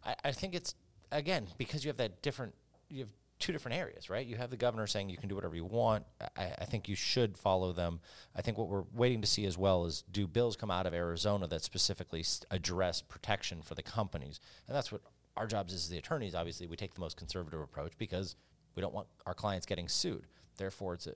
I, 0.04 0.14
I, 0.24 0.32
think 0.32 0.54
it's 0.54 0.74
again 1.10 1.48
because 1.58 1.84
you 1.84 1.88
have 1.88 1.96
that 1.96 2.22
different 2.22 2.54
you 2.88 3.00
have 3.00 3.08
two 3.38 3.52
different 3.52 3.78
areas, 3.78 4.10
right? 4.10 4.26
You 4.26 4.36
have 4.36 4.50
the 4.50 4.56
governor 4.56 4.86
saying 4.86 5.10
you 5.10 5.16
can 5.16 5.28
do 5.28 5.34
whatever 5.34 5.54
you 5.54 5.64
want. 5.64 6.04
I, 6.36 6.52
I 6.58 6.64
think 6.64 6.88
you 6.88 6.96
should 6.96 7.38
follow 7.38 7.72
them. 7.72 8.00
I 8.34 8.42
think 8.42 8.58
what 8.58 8.68
we're 8.68 8.84
waiting 8.94 9.20
to 9.20 9.26
see 9.26 9.46
as 9.46 9.56
well 9.56 9.84
is 9.84 10.02
do 10.10 10.26
bills 10.26 10.56
come 10.56 10.70
out 10.70 10.86
of 10.86 10.94
Arizona 10.94 11.46
that 11.48 11.62
specifically 11.62 12.24
address 12.50 13.02
protection 13.02 13.62
for 13.62 13.74
the 13.74 13.82
companies, 13.82 14.40
and 14.66 14.76
that's 14.76 14.92
what 14.92 15.02
our 15.36 15.46
jobs 15.46 15.72
as 15.72 15.88
the 15.88 15.98
attorneys. 15.98 16.34
Obviously, 16.34 16.66
we 16.66 16.76
take 16.76 16.94
the 16.94 17.00
most 17.00 17.16
conservative 17.16 17.60
approach 17.60 17.92
because 17.96 18.34
we 18.74 18.82
don't 18.82 18.94
want 18.94 19.08
our 19.26 19.34
clients 19.34 19.66
getting 19.66 19.88
sued. 19.88 20.26
Therefore, 20.56 20.94
it's 20.94 21.06
a 21.06 21.14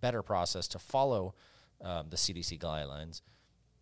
better 0.00 0.22
process 0.22 0.68
to 0.68 0.78
follow 0.78 1.34
um, 1.82 2.06
the 2.10 2.16
CDC 2.16 2.58
guidelines. 2.58 3.22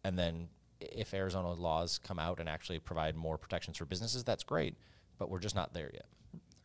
And 0.04 0.18
then 0.18 0.48
if 0.80 1.14
Arizona 1.14 1.52
laws 1.52 1.98
come 1.98 2.18
out 2.18 2.40
and 2.40 2.48
actually 2.48 2.78
provide 2.78 3.16
more 3.16 3.38
protections 3.38 3.78
for 3.78 3.84
businesses, 3.84 4.24
that's 4.24 4.44
great. 4.44 4.76
But 5.18 5.30
we're 5.30 5.38
just 5.38 5.54
not 5.54 5.72
there 5.72 5.90
yet. 5.92 6.06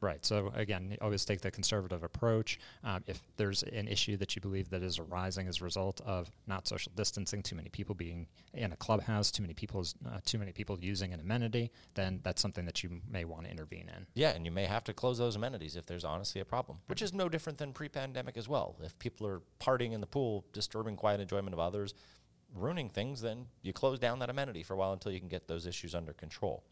Right. 0.01 0.25
So 0.25 0.51
again, 0.55 0.95
always 1.01 1.25
take 1.25 1.41
the 1.41 1.51
conservative 1.51 2.03
approach. 2.03 2.57
Um, 2.85 3.03
if 3.05 3.21
there's 3.35 3.63
an 3.63 3.89
issue 3.89 4.15
that 4.17 4.33
you 4.33 4.41
believe 4.41 4.69
that 4.69 4.81
is 4.81 4.97
arising 4.97 5.47
as 5.49 5.59
a 5.59 5.65
result 5.65 5.99
of 6.05 6.31
not 6.47 6.69
social 6.69 6.93
distancing, 6.95 7.43
too 7.43 7.55
many 7.55 7.67
people 7.67 7.93
being 7.95 8.27
in 8.53 8.71
a 8.71 8.77
clubhouse, 8.77 9.29
too 9.29 9.43
many 9.43 9.53
people, 9.53 9.85
uh, 10.07 10.19
too 10.23 10.37
many 10.37 10.53
people 10.53 10.79
using 10.79 11.11
an 11.11 11.19
amenity, 11.19 11.69
then 11.95 12.21
that's 12.23 12.41
something 12.41 12.65
that 12.65 12.81
you 12.81 13.01
may 13.09 13.25
want 13.25 13.43
to 13.43 13.51
intervene 13.51 13.91
in. 13.93 14.05
Yeah, 14.13 14.29
and 14.29 14.45
you 14.45 14.51
may 14.51 14.65
have 14.65 14.85
to 14.85 14.93
close 14.93 15.17
those 15.17 15.35
amenities 15.35 15.75
if 15.75 15.85
there's 15.85 16.05
honestly 16.05 16.39
a 16.39 16.45
problem, 16.45 16.77
which 16.87 17.01
is 17.01 17.13
no 17.13 17.27
different 17.27 17.57
than 17.57 17.73
pre-pandemic 17.73 18.37
as 18.37 18.47
well. 18.47 18.77
If 18.81 18.97
people 18.99 19.27
are 19.27 19.41
partying 19.59 19.91
in 19.91 19.99
the 19.99 20.07
pool, 20.07 20.45
disturbing 20.53 20.95
quiet 20.95 21.19
enjoyment 21.19 21.53
of 21.53 21.59
others, 21.59 21.93
ruining 22.55 22.89
things, 22.89 23.21
then 23.21 23.47
you 23.63 23.73
close 23.73 23.99
down 23.99 24.19
that 24.19 24.29
amenity 24.29 24.63
for 24.63 24.75
a 24.75 24.77
while 24.77 24.93
until 24.93 25.11
you 25.11 25.19
can 25.19 25.29
get 25.29 25.47
those 25.47 25.67
issues 25.67 25.93
under 25.93 26.13
control. 26.13 26.63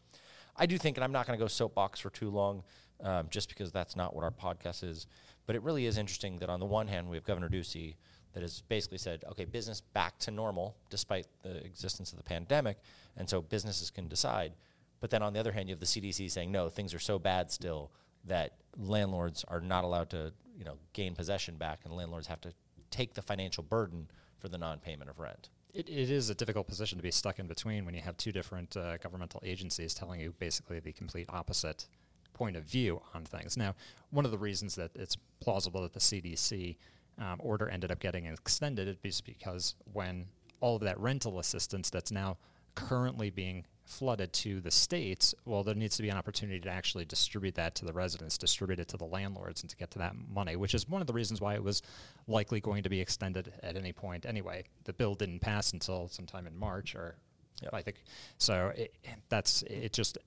I 0.58 0.66
do 0.66 0.76
think, 0.76 0.96
and 0.96 1.04
I'm 1.04 1.12
not 1.12 1.26
going 1.26 1.38
to 1.38 1.42
go 1.42 1.48
soapbox 1.48 2.00
for 2.00 2.10
too 2.10 2.30
long 2.30 2.62
um, 3.02 3.28
just 3.30 3.48
because 3.48 3.70
that's 3.70 3.96
not 3.96 4.14
what 4.14 4.24
our 4.24 4.30
podcast 4.30 4.82
is. 4.82 5.06
But 5.46 5.56
it 5.56 5.62
really 5.62 5.86
is 5.86 5.96
interesting 5.96 6.38
that 6.38 6.50
on 6.50 6.60
the 6.60 6.66
one 6.66 6.88
hand, 6.88 7.08
we 7.08 7.16
have 7.16 7.24
Governor 7.24 7.48
Ducey 7.48 7.94
that 8.32 8.42
has 8.42 8.60
basically 8.62 8.98
said, 8.98 9.24
okay, 9.30 9.44
business 9.44 9.80
back 9.80 10.18
to 10.18 10.30
normal 10.30 10.76
despite 10.90 11.26
the 11.42 11.64
existence 11.64 12.12
of 12.12 12.18
the 12.18 12.24
pandemic. 12.24 12.78
And 13.16 13.28
so 13.28 13.40
businesses 13.40 13.90
can 13.90 14.08
decide. 14.08 14.52
But 15.00 15.10
then 15.10 15.22
on 15.22 15.32
the 15.32 15.40
other 15.40 15.52
hand, 15.52 15.68
you 15.68 15.74
have 15.74 15.80
the 15.80 15.86
CDC 15.86 16.30
saying, 16.30 16.50
no, 16.50 16.68
things 16.68 16.92
are 16.92 16.98
so 16.98 17.18
bad 17.18 17.50
still, 17.50 17.92
that 18.24 18.54
landlords 18.76 19.44
are 19.48 19.60
not 19.60 19.84
allowed 19.84 20.10
to, 20.10 20.32
you 20.56 20.64
know, 20.64 20.74
gain 20.92 21.14
possession 21.14 21.56
back, 21.56 21.80
and 21.84 21.94
landlords 21.94 22.26
have 22.26 22.40
to 22.42 22.52
take 22.90 23.14
the 23.14 23.22
financial 23.22 23.62
burden 23.62 24.08
for 24.38 24.48
the 24.48 24.58
non-payment 24.58 25.08
of 25.08 25.18
rent. 25.18 25.50
It, 25.74 25.88
it 25.88 26.10
is 26.10 26.30
a 26.30 26.34
difficult 26.34 26.66
position 26.66 26.98
to 26.98 27.02
be 27.02 27.10
stuck 27.10 27.38
in 27.38 27.46
between 27.46 27.84
when 27.84 27.94
you 27.94 28.00
have 28.00 28.16
two 28.16 28.32
different 28.32 28.76
uh, 28.76 28.96
governmental 28.98 29.42
agencies 29.44 29.94
telling 29.94 30.20
you 30.20 30.34
basically 30.38 30.80
the 30.80 30.92
complete 30.92 31.26
opposite 31.28 31.86
point 32.32 32.56
of 32.56 32.64
view 32.64 33.02
on 33.14 33.24
things. 33.24 33.56
Now, 33.56 33.74
one 34.10 34.24
of 34.24 34.30
the 34.30 34.38
reasons 34.38 34.74
that 34.76 34.92
it's 34.94 35.16
plausible 35.40 35.82
that 35.82 35.92
the 35.92 36.00
CDC 36.00 36.76
um, 37.18 37.36
order 37.40 37.68
ended 37.68 37.90
up 37.90 37.98
getting 37.98 38.26
extended 38.26 38.98
is 39.02 39.20
because 39.20 39.74
when 39.92 40.26
all 40.60 40.76
of 40.76 40.82
that 40.82 40.98
rental 40.98 41.38
assistance 41.38 41.90
that's 41.90 42.10
now 42.10 42.38
currently 42.74 43.30
being 43.30 43.64
flooded 43.88 44.32
to 44.32 44.60
the 44.60 44.70
states, 44.70 45.34
well, 45.44 45.64
there 45.64 45.74
needs 45.74 45.96
to 45.96 46.02
be 46.02 46.08
an 46.08 46.16
opportunity 46.16 46.60
to 46.60 46.68
actually 46.68 47.04
distribute 47.04 47.54
that 47.54 47.74
to 47.76 47.84
the 47.84 47.92
residents, 47.92 48.38
distribute 48.38 48.78
it 48.78 48.88
to 48.88 48.96
the 48.96 49.04
landlords, 49.04 49.62
and 49.62 49.70
to 49.70 49.76
get 49.76 49.90
to 49.92 49.98
that 49.98 50.14
money, 50.32 50.56
which 50.56 50.74
is 50.74 50.88
one 50.88 51.00
of 51.00 51.06
the 51.06 51.12
reasons 51.12 51.40
why 51.40 51.54
it 51.54 51.64
was 51.64 51.82
likely 52.26 52.60
going 52.60 52.82
to 52.82 52.88
be 52.88 53.00
extended 53.00 53.52
at 53.62 53.76
any 53.76 53.92
point 53.92 54.26
anyway. 54.26 54.64
The 54.84 54.92
bill 54.92 55.14
didn't 55.14 55.40
pass 55.40 55.72
until 55.72 56.08
sometime 56.08 56.46
in 56.46 56.56
March, 56.56 56.94
or 56.94 57.16
Yep. 57.62 57.74
I 57.74 57.82
think 57.82 58.04
so. 58.38 58.72
It, 58.76 58.94
that's 59.28 59.62
it. 59.62 59.92
Just 59.92 60.18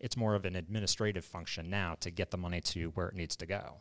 it's 0.00 0.16
more 0.16 0.34
of 0.34 0.44
an 0.44 0.56
administrative 0.56 1.24
function 1.24 1.70
now 1.70 1.96
to 2.00 2.10
get 2.10 2.30
the 2.30 2.36
money 2.36 2.60
to 2.60 2.88
where 2.90 3.08
it 3.08 3.14
needs 3.14 3.36
to 3.36 3.46
go. 3.46 3.76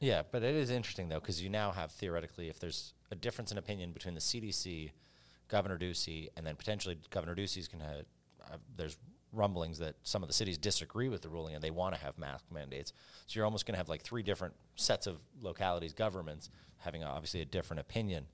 Yeah, 0.00 0.22
but 0.30 0.42
it 0.42 0.54
is 0.54 0.70
interesting 0.70 1.08
though 1.08 1.20
because 1.20 1.42
you 1.42 1.48
now 1.48 1.72
have 1.72 1.90
theoretically, 1.92 2.48
if 2.48 2.60
there's 2.60 2.94
a 3.10 3.14
difference 3.14 3.52
in 3.52 3.58
opinion 3.58 3.92
between 3.92 4.14
the 4.14 4.20
CDC, 4.20 4.90
Governor 5.48 5.78
Ducey, 5.78 6.28
and 6.36 6.46
then 6.46 6.56
potentially 6.56 6.98
Governor 7.10 7.34
Ducey's 7.34 7.68
can 7.68 7.80
have. 7.80 8.04
There's 8.76 8.96
rumblings 9.32 9.78
that 9.78 9.94
some 10.02 10.22
of 10.22 10.28
the 10.28 10.32
cities 10.32 10.56
disagree 10.58 11.08
with 11.08 11.22
the 11.22 11.28
ruling 11.28 11.54
and 11.54 11.62
they 11.62 11.70
want 11.70 11.94
to 11.94 12.00
have 12.00 12.18
mask 12.18 12.44
mandates. 12.52 12.92
So 13.26 13.36
you're 13.36 13.44
almost 13.44 13.66
going 13.66 13.74
to 13.74 13.78
have 13.78 13.88
like 13.88 14.02
three 14.02 14.22
different 14.22 14.54
sets 14.76 15.06
of 15.06 15.18
localities, 15.42 15.92
governments 15.92 16.50
having 16.78 17.04
obviously 17.04 17.42
a 17.42 17.44
different 17.44 17.80
opinion. 17.80 18.26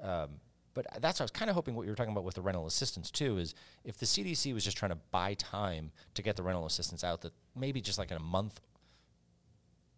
Um, 0.00 0.40
but 0.74 0.86
that's 1.00 1.20
what 1.20 1.22
I 1.22 1.24
was 1.24 1.30
kind 1.30 1.50
of 1.50 1.54
hoping 1.54 1.74
what 1.74 1.82
you 1.82 1.90
were 1.90 1.96
talking 1.96 2.12
about 2.12 2.24
with 2.24 2.34
the 2.34 2.42
rental 2.42 2.66
assistance 2.66 3.10
too 3.10 3.38
is 3.38 3.54
if 3.84 3.98
the 3.98 4.06
CDC 4.06 4.54
was 4.54 4.64
just 4.64 4.76
trying 4.76 4.90
to 4.90 4.98
buy 5.10 5.34
time 5.34 5.90
to 6.14 6.22
get 6.22 6.36
the 6.36 6.42
rental 6.42 6.66
assistance 6.66 7.04
out, 7.04 7.20
that 7.22 7.32
maybe 7.54 7.80
just 7.80 7.98
like 7.98 8.10
in 8.10 8.16
a 8.16 8.20
month 8.20 8.60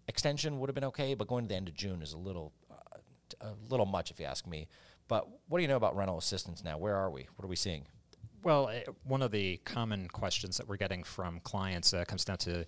extension 0.08 0.58
would 0.58 0.68
have 0.68 0.74
been 0.74 0.84
okay, 0.84 1.14
but 1.14 1.28
going 1.28 1.44
to 1.44 1.48
the 1.48 1.54
end 1.54 1.68
of 1.68 1.74
June 1.74 2.02
is 2.02 2.12
a 2.12 2.18
little 2.18 2.52
uh, 2.70 2.98
a 3.40 3.70
little 3.70 3.86
much 3.86 4.10
if 4.10 4.18
you 4.18 4.26
ask 4.26 4.46
me. 4.46 4.68
But 5.06 5.28
what 5.48 5.58
do 5.58 5.62
you 5.62 5.68
know 5.68 5.76
about 5.76 5.96
rental 5.96 6.18
assistance 6.18 6.64
now? 6.64 6.78
Where 6.78 6.96
are 6.96 7.10
we? 7.10 7.28
What 7.36 7.44
are 7.44 7.48
we 7.48 7.56
seeing? 7.56 7.84
Well, 8.44 8.68
uh, 8.68 8.92
one 9.04 9.22
of 9.22 9.30
the 9.30 9.56
common 9.64 10.06
questions 10.08 10.58
that 10.58 10.68
we're 10.68 10.76
getting 10.76 11.02
from 11.02 11.40
clients 11.40 11.94
uh, 11.94 12.04
comes 12.04 12.26
down 12.26 12.36
to 12.38 12.66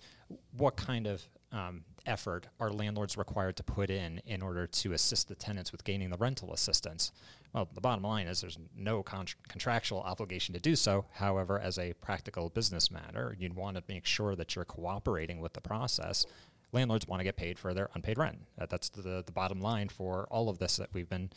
what 0.57 0.75
kind 0.75 1.05
of 1.05 1.21
um, 1.51 1.83
effort 2.07 2.47
are 2.59 2.71
landlords 2.71 3.15
required 3.15 3.55
to 3.57 3.63
put 3.63 3.91
in 3.91 4.19
in 4.25 4.41
order 4.41 4.65
to 4.65 4.93
assist 4.93 5.27
the 5.27 5.35
tenants 5.35 5.71
with 5.71 5.83
gaining 5.83 6.09
the 6.09 6.17
rental 6.17 6.51
assistance? 6.51 7.11
Well, 7.53 7.69
the 7.75 7.79
bottom 7.79 8.03
line 8.03 8.25
is 8.27 8.41
there's 8.41 8.57
no 8.75 9.03
con- 9.03 9.27
contractual 9.47 10.01
obligation 10.01 10.53
to 10.55 10.59
do 10.59 10.75
so. 10.75 11.05
However, 11.13 11.59
as 11.59 11.77
a 11.77 11.93
practical 11.93 12.49
business 12.49 12.89
matter, 12.89 13.35
you'd 13.39 13.55
want 13.55 13.77
to 13.77 13.83
make 13.87 14.07
sure 14.07 14.35
that 14.35 14.55
you're 14.55 14.65
cooperating 14.65 15.39
with 15.39 15.53
the 15.53 15.61
process. 15.61 16.25
Landlords 16.71 17.07
want 17.07 17.19
to 17.19 17.23
get 17.23 17.37
paid 17.37 17.59
for 17.59 17.75
their 17.75 17.89
unpaid 17.93 18.17
rent. 18.17 18.39
That- 18.57 18.71
That's 18.71 18.89
the, 18.89 19.23
the 19.23 19.31
bottom 19.31 19.61
line 19.61 19.89
for 19.89 20.27
all 20.31 20.49
of 20.49 20.57
this 20.57 20.77
that 20.77 20.89
we've 20.91 21.07
been 21.07 21.29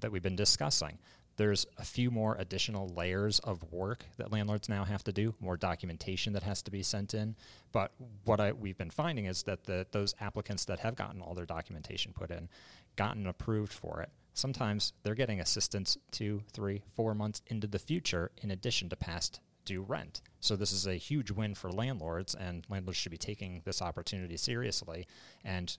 that 0.00 0.12
we've 0.12 0.22
been 0.22 0.36
discussing. 0.36 0.98
There's 1.36 1.66
a 1.76 1.84
few 1.84 2.10
more 2.10 2.36
additional 2.38 2.88
layers 2.88 3.38
of 3.40 3.62
work 3.72 4.06
that 4.16 4.32
landlords 4.32 4.68
now 4.68 4.84
have 4.84 5.04
to 5.04 5.12
do, 5.12 5.34
more 5.40 5.56
documentation 5.56 6.32
that 6.32 6.42
has 6.42 6.62
to 6.62 6.70
be 6.70 6.82
sent 6.82 7.14
in. 7.14 7.36
But 7.72 7.92
what 8.24 8.40
I, 8.40 8.52
we've 8.52 8.78
been 8.78 8.90
finding 8.90 9.26
is 9.26 9.42
that 9.42 9.64
the, 9.64 9.86
those 9.90 10.14
applicants 10.20 10.64
that 10.64 10.80
have 10.80 10.96
gotten 10.96 11.20
all 11.20 11.34
their 11.34 11.46
documentation 11.46 12.12
put 12.12 12.30
in, 12.30 12.48
gotten 12.96 13.26
approved 13.26 13.72
for 13.72 14.00
it, 14.00 14.10
sometimes 14.32 14.92
they're 15.02 15.14
getting 15.14 15.40
assistance 15.40 15.98
two, 16.10 16.42
three, 16.52 16.82
four 16.94 17.14
months 17.14 17.42
into 17.48 17.66
the 17.66 17.78
future 17.78 18.30
in 18.42 18.50
addition 18.50 18.88
to 18.88 18.96
past 18.96 19.40
due 19.66 19.82
rent. 19.82 20.22
So 20.40 20.56
this 20.56 20.72
is 20.72 20.86
a 20.86 20.94
huge 20.94 21.30
win 21.30 21.54
for 21.54 21.70
landlords, 21.70 22.34
and 22.34 22.64
landlords 22.70 22.96
should 22.96 23.12
be 23.12 23.18
taking 23.18 23.60
this 23.64 23.82
opportunity 23.82 24.38
seriously 24.38 25.06
and 25.44 25.76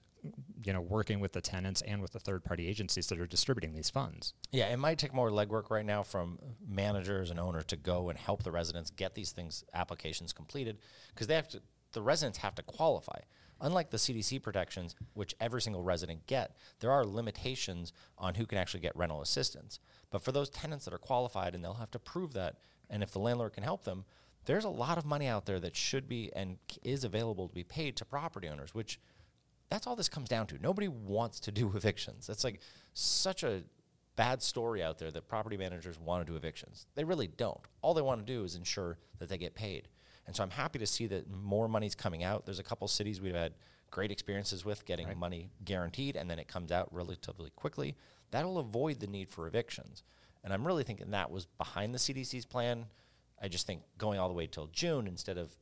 you 0.64 0.74
know 0.74 0.82
working 0.82 1.20
with 1.20 1.32
the 1.32 1.42
tenants 1.42 1.82
and 1.84 2.02
with 2.02 2.12
the 2.12 2.20
third 2.20 2.44
party 2.44 2.68
agencies 2.68 3.08
that 3.08 3.20
are 3.20 3.28
distributing 3.28 3.74
these 3.74 3.90
funds. 3.90 4.34
Yeah, 4.52 4.68
it 4.68 4.78
might 4.78 4.98
take 4.98 5.14
more 5.14 5.30
legwork 5.30 5.70
right 5.70 5.86
now 5.86 6.04
from 6.04 6.38
managers 6.68 7.32
and 7.32 7.40
owners 7.40 7.66
to 7.66 7.78
go 7.78 8.10
and 8.10 8.20
help 8.20 8.44
the 8.44 8.52
residents 8.52 8.92
get 8.92 9.16
these 9.16 9.32
things 9.32 9.64
applications 9.74 10.34
completed 10.34 10.78
because 11.14 11.28
they 11.28 11.36
have 11.36 11.48
to. 11.50 11.62
The 11.94 12.02
residents 12.02 12.38
have 12.40 12.54
to 12.56 12.64
qualify. 12.64 13.20
Unlike 13.60 13.90
the 13.90 13.98
CDC 13.98 14.44
protections, 14.44 14.96
which 15.14 15.34
every 15.40 15.62
single 15.62 15.82
resident 15.82 16.28
get, 16.28 16.56
there 16.80 16.92
are 16.92 17.06
limitations 17.06 17.92
on 18.18 18.36
who 18.36 18.46
can 18.46 18.60
actually 18.60 18.82
get 18.82 18.96
rental 18.96 19.22
assistance. 19.22 19.80
But 20.12 20.22
for 20.22 20.32
those 20.32 20.50
tenants 20.50 20.86
that 20.86 20.94
are 20.94 21.00
qualified, 21.00 21.56
and 21.56 21.64
they'll 21.64 21.74
have 21.74 21.92
to 21.92 22.00
prove 22.00 22.34
that, 22.34 22.58
and 22.90 23.04
if 23.04 23.12
the 23.12 23.20
landlord 23.20 23.54
can 23.54 23.64
help 23.64 23.84
them, 23.84 24.06
there's 24.46 24.66
a 24.66 24.70
lot 24.70 24.98
of 24.98 25.06
money 25.06 25.28
out 25.28 25.46
there 25.46 25.60
that 25.60 25.76
should 25.76 26.08
be 26.08 26.32
and 26.34 26.58
is 26.84 27.04
available 27.04 27.48
to 27.48 27.54
be 27.54 27.64
paid 27.64 27.98
to 27.98 28.06
property 28.06 28.48
owners, 28.48 28.74
which 28.74 29.00
that's 29.70 29.86
all 29.86 29.96
this 29.96 30.10
comes 30.10 30.30
down 30.30 30.48
to. 30.48 30.62
Nobody 30.62 30.88
wants 30.88 31.40
to 31.42 31.52
do 31.52 31.72
evictions. 31.76 32.28
That's 32.28 32.44
like 32.44 32.62
such 32.94 33.44
a 33.44 33.64
bad 34.16 34.42
story 34.42 34.82
out 34.82 34.98
there 34.98 35.12
that 35.12 35.28
property 35.28 35.58
managers 35.58 36.00
want 36.00 36.26
to 36.26 36.32
do 36.32 36.36
evictions. 36.36 36.88
They 36.96 37.04
really 37.04 37.28
don't. 37.28 37.62
All 37.82 37.94
they 37.94 38.02
want 38.02 38.26
to 38.26 38.34
do 38.34 38.44
is 38.44 38.56
ensure 38.56 38.98
that 39.20 39.30
they 39.30 39.38
get 39.38 39.54
paid. 39.54 39.90
And 40.26 40.36
so 40.36 40.44
I'm 40.44 40.50
happy 40.50 40.80
to 40.80 40.88
see 40.88 41.08
that 41.08 41.30
more 41.30 41.70
money's 41.70 41.96
coming 41.96 42.24
out. 42.24 42.46
There's 42.46 42.60
a 42.60 42.64
couple 42.64 42.88
cities 42.88 43.22
we've 43.22 43.36
had 43.36 43.54
great 43.92 44.12
experiences 44.12 44.66
with 44.66 44.86
getting 44.86 45.08
money 45.18 45.50
guaranteed 45.64 46.18
and 46.18 46.30
then 46.30 46.40
it 46.40 46.48
comes 46.48 46.72
out 46.72 46.94
relatively 46.94 47.52
quickly. 47.56 47.96
That'll 48.32 48.58
avoid 48.58 49.00
the 49.00 49.08
need 49.08 49.30
for 49.30 49.48
evictions. 49.48 50.04
And 50.48 50.54
I'm 50.54 50.66
really 50.66 50.86
thinking 50.86 51.12
that 51.12 51.30
was 51.30 51.46
behind 51.46 51.94
the 51.94 51.98
CDC's 51.98 52.46
plan. 52.46 52.86
I 53.42 53.50
just 53.50 53.68
think 53.68 53.82
going 53.98 54.18
all 54.18 54.30
the 54.30 54.34
way 54.34 54.48
till 54.48 54.68
June 54.68 55.06
instead 55.06 55.38
of 55.38 55.54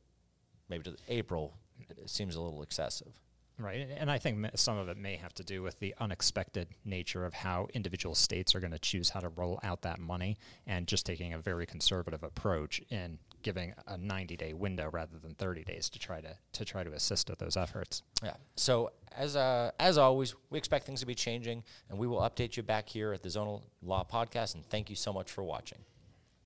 maybe 0.68 0.84
to 0.84 0.96
April 1.08 1.54
it 1.90 2.08
seems 2.08 2.36
a 2.36 2.40
little 2.40 2.62
excessive. 2.62 3.12
Right, 3.58 3.88
and- 3.96 4.10
I 4.10 4.18
think 4.18 4.44
some 4.54 4.76
of 4.76 4.88
it 4.88 4.98
may 4.98 5.16
have 5.16 5.32
to 5.34 5.44
do 5.44 5.62
with 5.62 5.78
the 5.78 5.94
unexpected 5.98 6.68
nature 6.84 7.24
of 7.24 7.32
how 7.32 7.68
individual 7.72 8.14
states 8.14 8.54
are 8.54 8.60
going 8.60 8.72
to 8.72 8.78
choose 8.78 9.10
how 9.10 9.20
to 9.20 9.28
roll 9.30 9.58
out 9.62 9.82
that 9.82 9.98
money, 9.98 10.36
and 10.66 10.86
just 10.86 11.06
taking 11.06 11.32
a 11.32 11.38
very 11.38 11.64
conservative 11.64 12.22
approach 12.22 12.82
in 12.90 13.18
giving 13.42 13.72
a 13.86 13.96
90-day 13.96 14.52
window 14.52 14.90
rather 14.92 15.18
than 15.18 15.34
30 15.34 15.64
days 15.64 15.88
to 15.88 15.98
try 15.98 16.20
to 16.20 16.36
to 16.52 16.64
try 16.64 16.82
to 16.84 16.92
assist 16.92 17.30
with 17.30 17.38
those 17.38 17.56
efforts. 17.56 18.02
Yeah. 18.22 18.34
So 18.56 18.90
as 19.16 19.36
uh, 19.36 19.70
as 19.78 19.96
always, 19.98 20.34
we 20.50 20.58
expect 20.58 20.84
things 20.84 21.00
to 21.00 21.06
be 21.06 21.14
changing, 21.14 21.62
and 21.88 21.98
we 21.98 22.06
will 22.06 22.20
update 22.20 22.56
you 22.56 22.62
back 22.62 22.88
here 22.88 23.12
at 23.12 23.22
the 23.22 23.30
Zona 23.30 23.58
Law 23.82 24.04
Podcast. 24.04 24.54
And 24.54 24.66
thank 24.66 24.90
you 24.90 24.96
so 24.96 25.12
much 25.12 25.30
for 25.30 25.42
watching. 25.44 25.78